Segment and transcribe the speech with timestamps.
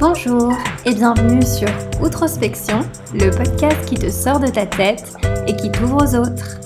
[0.00, 0.50] Bonjour
[0.86, 1.68] et bienvenue sur
[2.02, 2.80] Outrospection,
[3.12, 5.12] le podcast qui te sort de ta tête
[5.46, 6.58] et qui t'ouvre aux autres.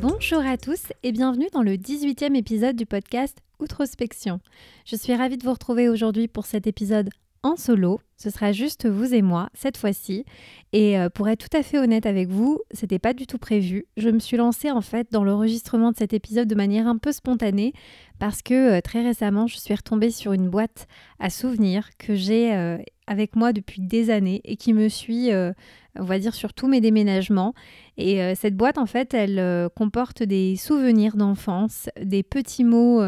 [0.00, 4.38] Bonjour à tous et bienvenue dans le 18e épisode du podcast Outrospection.
[4.84, 7.10] Je suis ravie de vous retrouver aujourd'hui pour cet épisode
[7.54, 8.00] solo.
[8.16, 10.24] Ce sera juste vous et moi cette fois-ci.
[10.72, 13.84] Et euh, pour être tout à fait honnête avec vous, c'était pas du tout prévu.
[13.96, 17.12] Je me suis lancée en fait dans l'enregistrement de cet épisode de manière un peu
[17.12, 17.74] spontanée
[18.18, 20.88] parce que euh, très récemment, je suis retombée sur une boîte
[21.20, 26.02] à souvenirs que j'ai euh, avec moi depuis des années et qui me suit, on
[26.02, 27.54] va dire, sur tous mes déménagements.
[27.96, 33.00] Et cette boîte, en fait, elle comporte des souvenirs d'enfance, des petits mots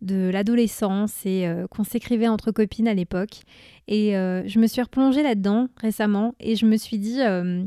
[0.00, 3.40] de l'adolescence et euh, qu'on s'écrivait entre copines à l'époque.
[3.88, 7.64] Et euh, je me suis replongée là-dedans récemment et je me suis dit, euh,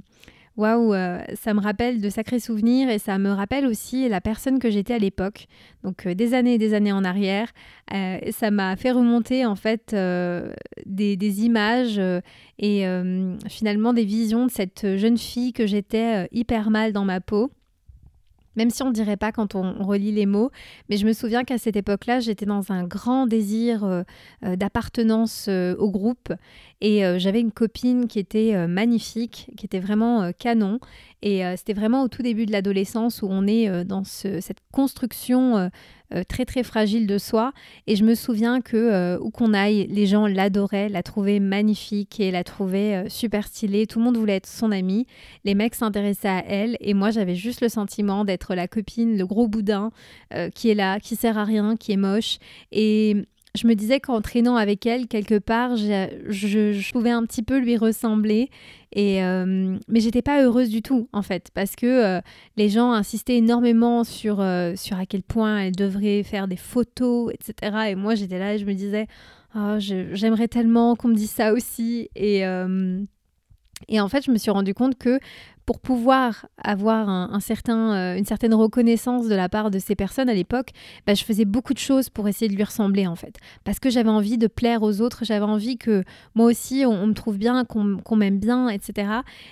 [0.55, 0.93] waouh,
[1.35, 4.93] ça me rappelle de sacrés souvenirs et ça me rappelle aussi la personne que j'étais
[4.93, 5.47] à l'époque,
[5.83, 7.51] donc des années et des années en arrière.
[8.31, 9.95] ça m'a fait remonter en fait
[10.85, 11.99] des, des, images
[12.59, 12.85] et
[13.49, 17.49] finalement des visions de cette jeune fille que j'étais hyper mal dans ma peau
[18.55, 20.51] même si on ne dirait pas quand on, relit les mots.
[20.89, 24.03] Mais je me souviens qu'à cette époque-là, j'étais dans un grand désir euh,
[24.43, 26.33] euh, d'appartenance euh, au groupe.
[26.81, 30.79] Et j'avais une copine qui était magnifique, qui était vraiment canon.
[31.21, 35.69] Et c'était vraiment au tout début de l'adolescence où on est dans cette construction
[36.13, 37.53] euh, très très fragile de soi.
[37.87, 42.19] Et je me souviens que euh, où qu'on aille, les gens l'adoraient, la trouvaient magnifique
[42.19, 43.87] et la trouvaient euh, super stylée.
[43.87, 45.07] Tout le monde voulait être son amie.
[45.45, 49.25] Les mecs s'intéressaient à elle et moi j'avais juste le sentiment d'être la copine, le
[49.25, 49.91] gros boudin
[50.55, 52.37] qui est là, qui sert à rien, qui est moche.
[52.71, 57.59] Et je me disais qu'en traînant avec elle, quelque part, je, pouvais un petit peu
[57.59, 58.49] lui ressembler.
[58.93, 62.21] Et, euh, mais j'étais pas heureuse du tout, en fait, parce que euh,
[62.55, 67.33] les gens insistaient énormément sur, euh, sur à quel point elle devrait faire des photos,
[67.33, 67.89] etc.
[67.89, 69.07] Et moi, j'étais là et je me disais,
[69.55, 72.09] oh, j'aimerais tellement qu'on me dise ça aussi.
[72.15, 72.43] Et,
[73.87, 75.19] et en fait, je me suis rendu compte que
[75.71, 80.27] pour pouvoir avoir un, certain, euh, une certaine reconnaissance de la part de ces personnes
[80.27, 80.71] à l'époque,
[81.07, 83.37] bah, je faisais beaucoup de choses pour essayer de lui ressembler en fait.
[83.63, 86.03] Parce que j'avais envie de plaire aux autres, j'avais envie que
[86.35, 89.11] moi aussi on, me trouve bien, qu'on m'aime bien, etc.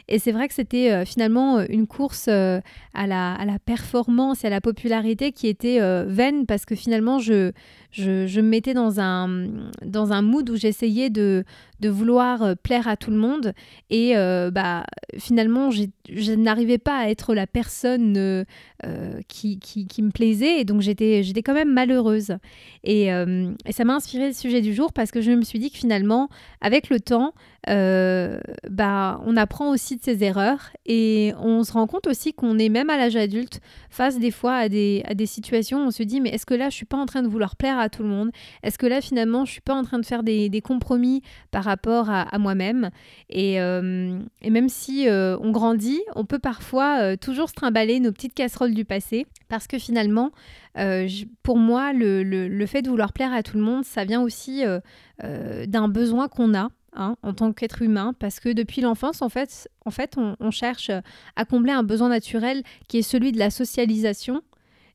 [0.09, 2.61] Et c'est vrai que c'était euh, finalement euh, une course à,
[3.07, 7.53] la, à la performance et à la popularité qui était vaine parce que finalement je,
[7.91, 9.47] je, je, me mettais dans un,
[9.85, 11.45] dans un mood où j'essayais de,
[11.79, 13.53] de vouloir plaire à tout le monde.
[13.89, 14.15] Et
[14.51, 14.85] bah,
[15.17, 18.43] finalement, j'ai je n'arrivais pas à être la personne euh,
[18.85, 22.37] euh, qui, qui, me plaisait et donc j'étais, j'étais quand même malheureuse.
[22.83, 25.59] Et, euh, et ça m'a inspiré le sujet du jour parce que je me suis
[25.59, 26.29] dit que finalement,
[26.61, 27.33] avec le temps,
[27.67, 32.69] bah, on apprend aussi de ses erreurs et on se rend compte aussi qu'on est
[32.69, 33.59] même à l'âge adulte
[33.89, 36.53] face des fois à des, à des situations où on se dit mais est-ce que
[36.53, 38.31] là je suis pas en train de vouloir plaire à tout le monde?
[38.63, 41.21] Est-ce que là finalement je suis pas en train de faire des, des compromis
[41.51, 42.89] par rapport à, moi-même?
[43.29, 48.33] Et, et, même si on grandit, on peut parfois euh, toujours se trimballer nos petites
[48.33, 50.31] casseroles du passé parce que finalement,
[50.77, 51.07] euh,
[51.43, 55.65] pour moi, le, fait de vouloir plaire à tout le monde, ça vient aussi euh,
[55.65, 56.69] d'un besoin qu'on a.
[56.93, 60.89] Hein, en tant qu'être humain, parce que depuis l'enfance, en fait, en fait on, cherche
[61.35, 64.41] à combler un besoin naturel qui est celui de la socialisation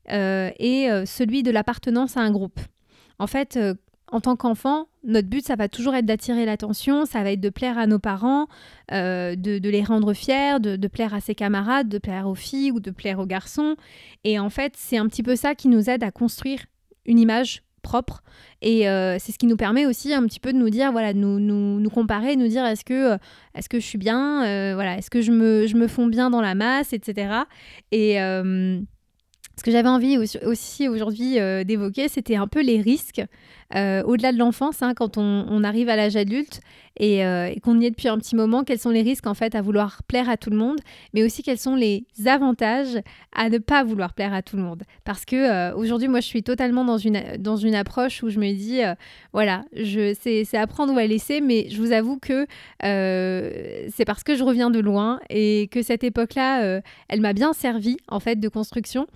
[0.09, 2.59] et celui de l'appartenance à un groupe.
[3.21, 3.59] En fait,
[4.15, 7.49] en tant qu'enfant, notre but, ça va toujours être d'attirer l'attention, ça va être de
[7.49, 8.47] plaire à nos parents,
[8.93, 12.81] euh, de, les rendre fiers, de, plaire à ses camarades, de plaire aux filles ou
[12.81, 13.77] de plaire aux garçons.
[14.23, 16.61] Et en fait, c'est un petit peu ça qui nous aide à construire
[17.07, 18.25] une image propre.
[18.61, 21.15] Et euh, c'est ce qui nous permet aussi un petit peu de nous dire, voilà,
[21.15, 23.19] nous, nous, nous comparer, nous dire est-ce que, euh,
[23.55, 24.41] est-ce que je suis bien,
[24.75, 25.77] voilà, est-ce que je me, je
[26.09, 27.45] bien dans la masse, etc.
[27.93, 28.19] Et
[29.57, 31.35] ce que j'avais envie aussi aujourd'hui
[31.65, 33.23] d'évoquer, c'était un peu les risques
[33.75, 36.61] euh, au-delà de l'enfance, hein, quand on, arrive à l'âge adulte
[37.01, 39.55] euh, et, qu'on y est depuis un petit moment, quels sont les risques en fait
[39.55, 40.79] à vouloir plaire à tout le monde,
[41.13, 43.01] mais aussi quels sont les avantages
[43.35, 44.83] à ne pas vouloir plaire à tout le monde.
[45.05, 48.39] Parce que euh, aujourd'hui, moi, je suis totalement dans une, dans une approche où je
[48.39, 48.81] me dis,
[49.33, 52.47] voilà, c'est apprendre ou à laisser, mais je vous avoue que
[52.81, 57.97] c'est parce que je reviens de loin et que cette époque-là, elle m'a bien servi
[58.09, 59.07] en fait de construction.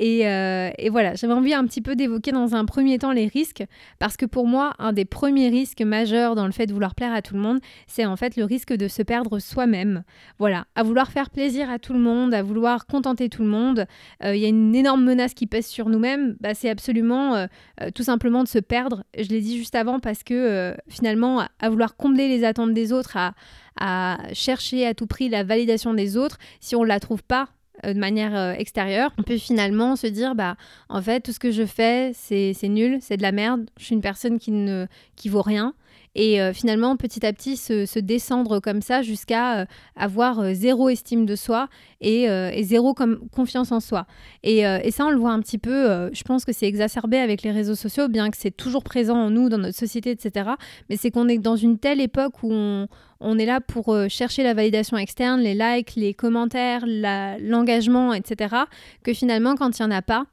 [0.00, 3.64] Euh, et, voilà, j'avais envie un petit peu d'évoquer dans un premier temps les risques,
[3.98, 7.12] parce que pour moi, un des premiers risques majeurs dans le fait de vouloir plaire
[7.12, 10.02] à tout le monde, c'est en fait le risque de se perdre soi-même.
[10.38, 13.86] Voilà, à vouloir faire plaisir à tout le monde, à vouloir contenter tout le monde,
[14.24, 17.46] euh, il y a une énorme menace qui pèse sur nous-mêmes, bah, c'est absolument euh,
[17.94, 19.04] tout simplement de se perdre.
[19.16, 23.16] Je l'ai dit juste avant parce que finalement, à, vouloir combler les attentes des autres,
[23.16, 23.34] à,
[23.80, 27.48] à chercher à tout prix la validation des autres, si on ne la trouve pas,
[27.92, 30.56] de manière euh, extérieure, on peut finalement se dire bah
[30.88, 33.94] en fait tout ce que je fais c'est nul, c'est de la merde, je suis
[33.94, 34.86] une personne qui ne
[35.16, 35.74] qui vaut rien
[36.14, 39.64] et euh, finalement petit à petit se, descendre comme ça jusqu'à euh,
[39.96, 41.68] avoir euh, zéro estime de soi
[42.00, 42.28] et,
[42.62, 42.94] zéro
[43.32, 44.06] confiance en soi.
[44.42, 47.50] Et, ça, on le voit un petit peu, je pense que c'est exacerbé avec les
[47.50, 50.50] réseaux sociaux, bien que c'est toujours présent en nous, dans notre société, etc.
[50.90, 54.52] Mais c'est qu'on est dans une telle époque où on, est là pour chercher la
[54.52, 58.54] validation externe, les likes, les commentaires, l'engagement, etc.
[59.02, 60.26] Que finalement, quand il n'y en a pas,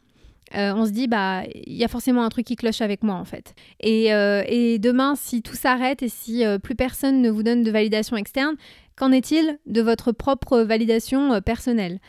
[0.56, 3.16] euh, on se dit bah il y a forcément un truc qui cloche avec moi
[3.16, 3.54] en fait.
[3.80, 4.44] Et, euh,
[4.78, 8.56] demain, si tout s'arrête et si euh, plus personne ne vous donne de validation externe,
[8.96, 12.00] qu'en est-il de votre propre validation personnelle?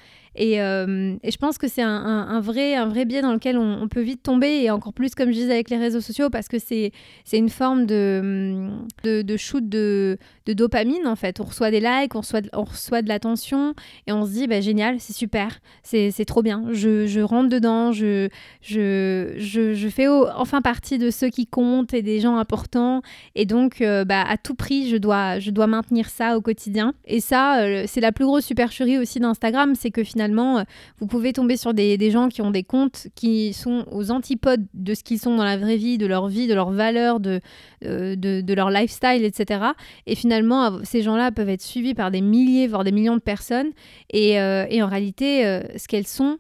[0.41, 4.01] Euh, et, je pense que c'est un, vrai, un vrai biais dans lequel on, peut
[4.01, 6.93] vite tomber, et encore plus, comme je disais, avec les réseaux sociaux, parce que c'est
[7.33, 8.71] une forme de,
[9.05, 11.41] de, shoot de, de, dopamine, en fait.
[11.41, 13.75] On reçoit des likes, on reçoit de, on reçoit de l'attention,
[14.07, 16.65] et on se dit, bah, génial, c'est super, c'est trop bien.
[16.71, 18.29] Je, je, rentre dedans, je,
[18.63, 23.03] je, je, je fais enfin partie de ceux qui comptent et des gens importants,
[23.35, 26.95] et donc, euh, bah, à tout prix, je dois, je dois maintenir ça au quotidien.
[27.05, 30.63] Et ça, euh, c'est la plus grosse supercherie aussi d'Instagram, c'est que finalement, finalement, euh,
[31.01, 34.95] vous pouvez tomber sur des, gens qui ont des comptes qui sont aux antipodes de
[34.95, 37.41] ce qu'ils sont dans la vraie vie, de leur vie, de leurs valeurs, de,
[37.85, 39.65] euh, de, leur lifestyle, etc.
[40.07, 43.71] Et finalement, ces gens-là peuvent être suivis par des milliers, voire des millions de personnes.
[44.11, 46.39] Et, euh, et en réalité, ce qu'elles sont,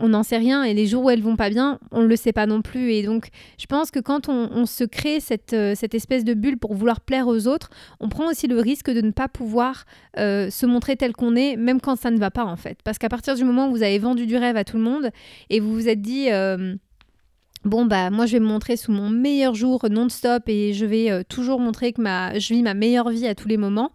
[0.00, 2.16] on n'en sait rien et les jours où elles vont pas bien, on ne le
[2.16, 2.92] sait pas non plus.
[2.92, 3.28] Et donc,
[3.58, 7.00] je pense que quand on, se crée cette, euh, cette, espèce de bulle pour vouloir
[7.00, 9.84] plaire aux autres, on prend aussi le risque de ne pas pouvoir
[10.18, 12.78] euh, se montrer tel qu'on est, même quand ça ne va pas en fait.
[12.84, 15.10] Parce qu'à partir du moment où vous avez vendu du rêve à tout le monde
[15.50, 16.30] et vous vous êtes dit...
[16.30, 16.76] Euh,
[17.64, 21.10] bon bah moi je vais me montrer sous mon meilleur jour non-stop et je vais
[21.10, 23.92] euh, toujours montrer que ma, je vis ma meilleure vie à tous les moments.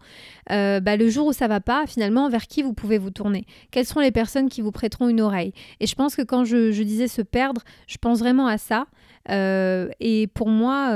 [0.50, 3.46] Euh, bah, le jour où ça va pas, finalement, vers qui vous pouvez vous tourner?
[3.70, 5.54] Quelles sont les personnes qui vous prêteront une oreille?
[5.80, 8.86] Et je pense que quand je, disais se perdre, je pense vraiment à ça.
[9.30, 10.92] Euh, et pour moi,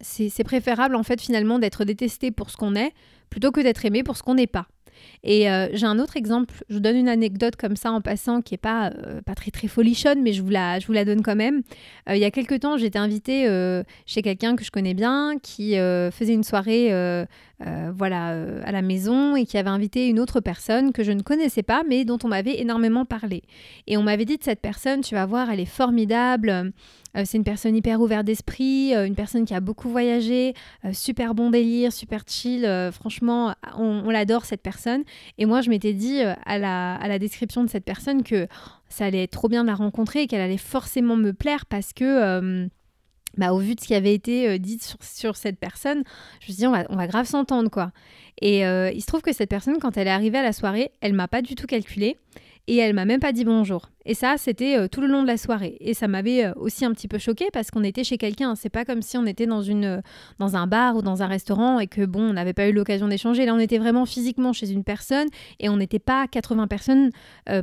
[0.00, 2.92] c'est préférable en fait finalement d'être détesté pour ce qu'on est
[3.28, 4.68] plutôt que d'être aimé pour ce qu'on n'est pas.
[5.22, 8.42] Et euh, j'ai un autre exemple, je vous donne une anecdote comme ça en passant
[8.42, 11.04] qui n'est pas, euh, pas très très folichonne, mais je vous la, je vous la
[11.04, 11.62] donne quand même.
[12.08, 13.26] Euh, il y a quelques temps, j'étais invitée
[14.06, 15.74] chez quelqu'un que je connais bien qui
[16.12, 16.90] faisait une soirée
[17.58, 21.62] voilà, à la maison et qui avait invité une autre personne que je ne connaissais
[21.62, 23.42] pas, mais dont on m'avait énormément parlé.
[23.86, 26.72] Et on m'avait dit de cette personne, tu vas voir, elle est formidable.
[27.16, 30.54] Euh, c'est une personne hyper ouverte d'esprit, euh, une personne qui a beaucoup voyagé,
[30.84, 32.66] euh, super bon délire, super chill.
[32.92, 35.02] franchement, on, l'adore cette personne.
[35.38, 38.46] Et moi, je m'étais dit à la, à la description de cette personne que
[38.88, 42.68] ça allait trop bien de la rencontrer et qu'elle allait forcément me plaire parce que...
[43.36, 46.02] Bah, au vu de ce qui avait été dit sur, cette personne,
[46.40, 47.92] je me suis dit, on va, on va grave s'entendre, quoi.
[48.40, 51.12] Et il se trouve que cette personne, quand elle est arrivée à la soirée, elle
[51.12, 52.16] m'a pas du tout calculé
[52.68, 53.90] et elle m'a même pas dit bonjour.
[54.04, 55.76] Et ça, c'était euh, tout le long de la soirée.
[55.80, 58.54] Et ça m'avait euh, aussi un petit peu choqué parce qu'on était chez quelqu'un.
[58.56, 60.00] C'est pas comme si on était dans, une, euh,
[60.38, 63.06] dans un bar ou dans un restaurant et que bon, on n'avait pas eu l'occasion
[63.06, 63.46] d'échanger.
[63.46, 65.28] Là, on était vraiment physiquement chez une personne
[65.60, 67.10] et on n'était pas 80 personnes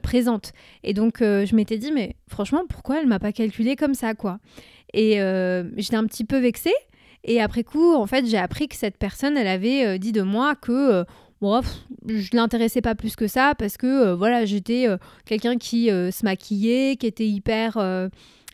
[0.01, 0.51] présentes.
[0.83, 4.39] Et donc, je m'étais dit, mais franchement, pourquoi elle m'a pas calculé comme ça, quoi?
[4.94, 5.13] Et
[5.77, 6.73] j'étais un petit peu vexée.
[7.23, 10.56] Et après coup, en fait, j'ai appris que cette personne, elle avait dit de moi
[10.56, 11.06] que
[11.44, 11.62] bon,
[12.07, 16.10] je l'intéressais pas plus que ça parce que euh, voilà, j'étais euh, quelqu'un qui euh,
[16.10, 17.78] se maquillait, qui était hyper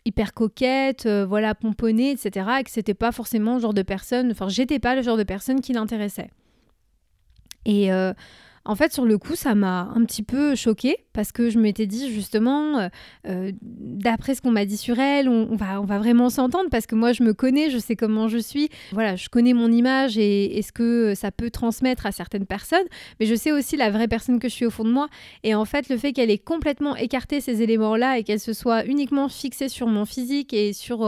[0.06, 2.46] hyper coquette, voilà, pomponnée, etc.
[2.60, 5.22] Et que c'était pas forcément le genre de personne, enfin, j'étais pas le genre de
[5.22, 6.30] personne qui l'intéressait.
[7.66, 7.90] Et
[8.66, 11.86] en fait, sur le coup, ça m'a un petit peu choquée parce que je m'étais
[11.86, 12.88] dit justement, euh,
[13.26, 17.12] euh, d'après ce qu'on m'a dit sur elle, on, va, vraiment s'entendre parce que moi,
[17.12, 18.68] je me connais, je sais comment je suis.
[18.92, 22.86] Voilà, je connais mon image et, ce que ça peut transmettre à certaines personnes,
[23.18, 25.08] mais je sais aussi la vraie personne que je suis au fond de moi.
[25.42, 28.84] Et en fait, le fait qu'elle ait complètement écarté ces éléments-là et qu'elle se soit
[28.84, 31.06] uniquement fixée sur mon physique et sur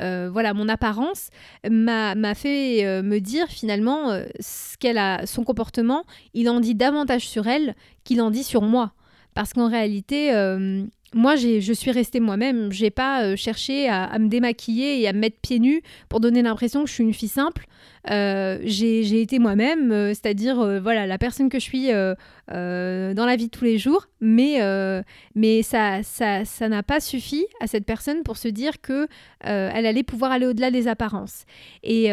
[0.00, 1.30] euh, voilà mon apparence
[1.68, 7.46] m'a fait me dire finalement ce qu'elle a, son comportement, il en dit davantage sur
[7.46, 8.92] elle qu'il en dit sur moi.
[9.34, 10.84] Parce qu'en réalité, euh,
[11.14, 12.70] moi, je suis restée moi-même.
[12.70, 16.42] J'ai pas euh, cherché à, me démaquiller et à me mettre pieds nus pour donner
[16.42, 17.66] l'impression que je suis une fille simple.
[18.10, 23.50] Euh, j'ai été moi-même, c'est-à-dire voilà la personne que je suis dans la vie de
[23.50, 24.06] tous les jours.
[24.20, 24.58] Mais,
[25.34, 29.06] mais ça ça ça n'a pas suffi à cette personne pour se dire que
[29.40, 31.44] elle allait pouvoir aller au-delà des apparences.
[31.82, 32.10] Et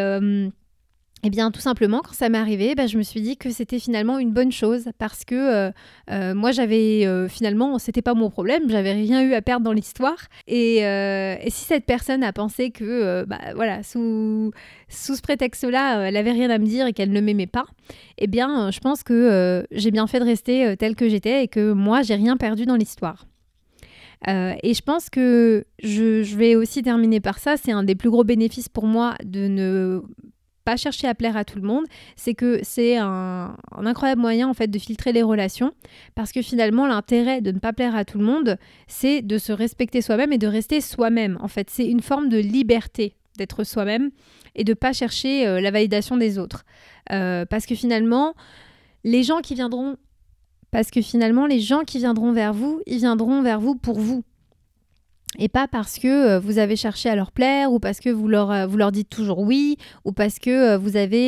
[1.24, 3.80] eh bien, tout simplement, quand ça m'est arrivé, bah, je me suis dit que c'était
[3.80, 5.72] finalement une bonne chose parce que euh,
[6.12, 9.74] euh, moi, j'avais euh, finalement, c'était pas mon problème, j'avais rien eu à perdre dans
[9.74, 10.28] l'histoire.
[10.48, 10.80] Et,
[11.50, 14.52] si cette personne a pensé que, bah, voilà, sous,
[14.88, 17.66] sous ce prétexte-là, elle avait rien à me dire et qu'elle ne m'aimait pas,
[18.18, 21.74] eh bien, je pense que j'ai bien fait de rester telle que j'étais et que
[21.74, 23.26] moi, j'ai rien perdu dans l'histoire.
[24.28, 27.58] et je pense que je, je, vais aussi terminer par ça.
[27.58, 30.02] C'est un des plus gros bénéfices pour moi de ne
[30.78, 31.86] chercher à plaire à tout le monde,
[32.16, 35.74] c'est que c'est un, incroyable moyen en fait de filtrer les relations
[36.16, 38.58] parce que finalement l'intérêt de ne pas plaire à tout le monde,
[38.88, 41.38] c'est de se respecter soi-même et de rester soi-même.
[41.42, 44.12] En fait, c'est une forme de liberté d'être soi-même
[44.56, 46.66] et de pas chercher euh, la validation des autres.
[47.12, 48.34] Euh, parce que finalement,
[49.04, 49.96] les gens qui viendront
[50.72, 54.24] parce que finalement, les gens qui viendront vers vous, ils viendront vers vous pour vous
[55.38, 58.28] et pas parce que euh, vous avez cherché à leur plaire ou parce que vous
[58.28, 61.20] leur, euh, vous leur dites toujours oui ou parce que euh, vous avez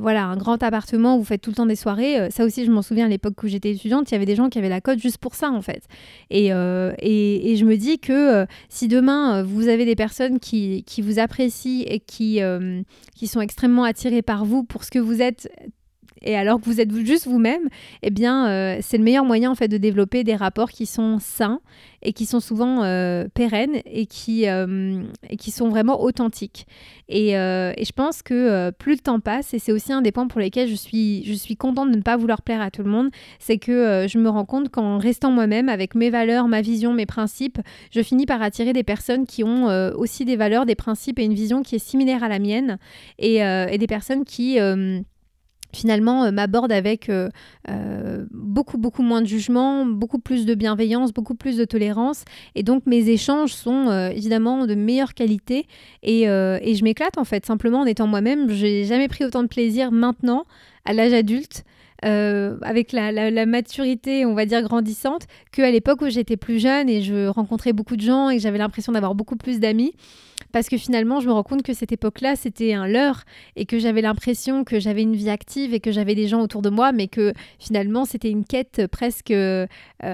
[0.00, 2.30] voilà un grand appartement où vous faites tout le temps des soirées.
[2.30, 4.48] Ça aussi, je m'en souviens à l'époque où j'étais étudiante, il y avait des gens
[4.48, 5.84] qui avaient la cote juste pour ça en fait.
[6.30, 11.18] Et, et, je me dis que si demain vous avez des personnes qui, qui vous
[11.18, 12.40] apprécient et qui,
[13.14, 15.48] qui sont extrêmement attirées par vous pour ce que vous êtes
[16.22, 17.68] et alors que vous êtes juste vous-même,
[18.02, 21.18] eh bien, euh, c'est le meilleur moyen en fait de développer des rapports qui sont
[21.18, 21.60] sains
[22.02, 25.02] et qui sont souvent euh, pérennes et qui, euh,
[25.38, 26.66] qui sont vraiment authentiques.
[27.08, 30.40] Et, je pense que plus le temps passe, et c'est aussi un des points pour
[30.40, 33.10] lesquels je suis, je suis contente de ne pas vouloir plaire à tout le monde,
[33.38, 37.06] c'est que je me rends compte qu'en restant moi-même, avec mes valeurs, ma vision, mes
[37.06, 37.58] principes,
[37.90, 41.34] je finis par attirer des personnes qui ont aussi des valeurs, des principes et une
[41.34, 42.78] vision qui est similaire à la mienne,
[43.18, 44.58] et des personnes qui
[45.72, 47.28] finalement euh, m'aborde avec euh,
[47.68, 52.24] euh, beaucoup beaucoup moins de jugement, beaucoup plus de bienveillance, beaucoup plus de tolérance
[52.54, 55.66] et donc mes échanges sont évidemment de meilleure qualité
[56.02, 58.50] et, et je m'éclate en fait simplement en étant moi-même.
[58.50, 60.44] J'ai jamais pris autant de plaisir maintenant
[60.84, 61.64] à l'âge adulte.
[62.02, 67.02] avec la, la, maturité, on va dire, grandissante, qu'à l'époque où j'étais plus jeune et
[67.02, 69.92] je rencontrais beaucoup de gens et j'avais l'impression d'avoir beaucoup plus d'amis
[70.52, 73.24] parce que finalement, je me rends compte que cette époque-là, c'était un leurre
[73.56, 76.62] et que j'avais l'impression que j'avais une vie active et que j'avais des gens autour
[76.62, 79.66] de moi, mais que finalement, c'était une quête presque euh,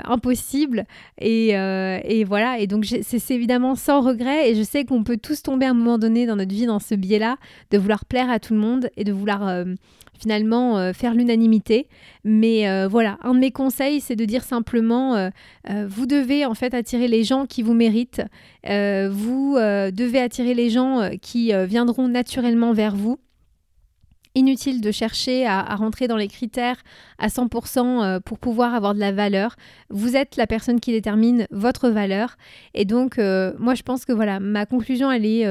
[0.05, 0.85] impossible.
[1.19, 5.17] Et, euh, et, voilà, et donc c'est évidemment sans regret et je sais qu'on peut
[5.17, 7.37] tous tomber à un moment donné dans notre vie dans ce biais-là,
[7.71, 9.65] de vouloir plaire à tout le monde et de vouloir euh,
[10.19, 11.89] finalement faire l'unanimité.
[12.25, 15.31] Mais voilà, un de mes conseils, c'est de dire simplement,
[15.69, 18.23] vous devez en fait attirer les gens qui vous méritent.
[18.65, 23.19] vous devez attirer les gens qui viendront naturellement vers vous.
[24.35, 26.77] Inutile de chercher à, rentrer dans les critères
[27.19, 29.57] à 100% pour pouvoir avoir de la valeur.
[29.89, 32.37] Vous êtes la personne qui détermine votre valeur.
[32.75, 35.47] Et donc, moi, je pense que voilà, ma conclusion, elle est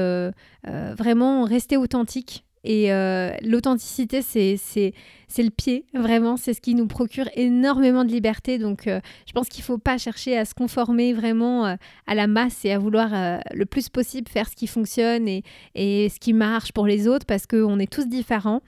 [0.64, 4.92] vraiment rester authentique et euh, l'authenticité, c'est,
[5.38, 6.36] le pied, vraiment.
[6.36, 8.58] C'est ce qui nous procure énormément de liberté.
[8.58, 11.76] Donc, euh, je pense qu'il ne faut pas chercher à se conformer vraiment euh,
[12.08, 13.10] à la masse et à vouloir
[13.54, 15.44] le plus possible faire ce qui fonctionne et,
[15.76, 18.62] et ce qui marche pour les autres parce qu'on est tous différents.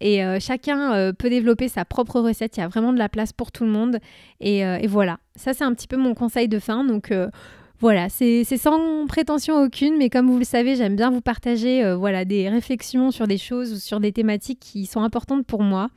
[0.00, 2.56] Et chacun peut développer sa propre recette.
[2.56, 3.98] Il y a vraiment de la place pour tout le monde.
[4.40, 5.18] Et, et voilà.
[5.36, 6.84] Ça, c'est un petit peu mon conseil de fin.
[6.84, 7.12] Donc,
[7.80, 11.96] voilà, c'est sans prétention aucune, mais comme vous le savez, j'aime bien vous partager euh,
[11.96, 15.88] voilà, des réflexions sur des choses ou sur des thématiques qui sont importantes pour moi.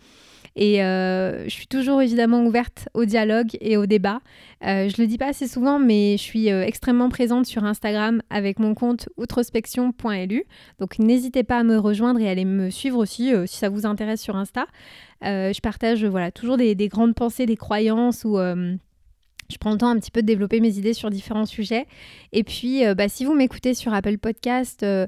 [0.55, 4.21] Et euh, je suis toujours évidemment ouverte au dialogue et au débat.
[4.65, 8.57] Euh, je le dis pas assez souvent, mais je suis extrêmement présente sur Instagram avec
[8.57, 10.45] mon compte outrospection.lu.
[10.79, 13.85] Donc n'hésitez pas à me rejoindre et à aller me suivre aussi si ça vous
[13.85, 14.65] intéresse sur Insta.
[15.21, 18.39] je partage voilà, toujours des, des, grandes pensées, des croyances ou
[19.49, 21.87] je prends le temps un petit peu de développer mes idées sur différents sujets.
[22.33, 25.07] Et puis, euh, bah, si vous m'écoutez sur Apple Podcast, euh,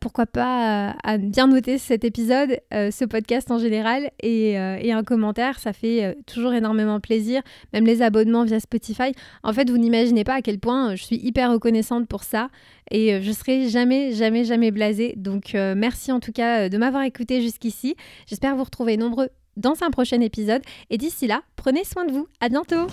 [0.00, 5.02] pourquoi pas à bien noter cet épisode, euh, ce podcast en général, et, et, un
[5.02, 5.58] commentaire.
[5.58, 7.42] Ça fait toujours énormément plaisir.
[7.72, 9.12] Même les abonnements via Spotify.
[9.42, 12.48] En fait, vous n'imaginez pas à quel point je suis hyper reconnaissante pour ça.
[12.90, 15.14] Et je serai jamais, jamais, jamais blasée.
[15.16, 17.96] Donc, merci en tout cas de m'avoir écouté jusqu'ici.
[18.26, 20.62] J'espère vous retrouver nombreux dans un prochain épisode.
[20.90, 22.28] Et d'ici là, prenez soin de vous.
[22.40, 22.86] À bientôt!